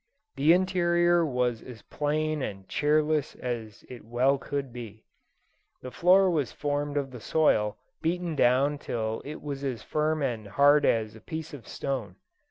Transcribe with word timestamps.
The 0.35 0.51
interior 0.51 1.23
was 1.23 1.61
as 1.61 1.83
plain 1.83 2.41
and 2.41 2.67
cheerless 2.67 3.35
as 3.35 3.85
it 3.87 4.03
well 4.03 4.39
could 4.39 4.73
be. 4.73 5.05
The 5.83 5.91
floor 5.91 6.27
was 6.31 6.51
formed 6.51 6.97
of 6.97 7.11
the 7.11 7.19
soil, 7.21 7.77
beaten 8.01 8.35
down 8.35 8.79
till 8.79 9.21
it 9.23 9.43
was 9.43 9.63
as 9.63 9.83
firm 9.83 10.23
and 10.23 10.47
hard 10.47 10.85
as 10.87 11.15
a 11.15 11.21
piece 11.21 11.53
of 11.53 11.67
stone. 11.67 12.15